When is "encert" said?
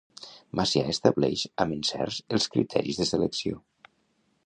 1.77-2.35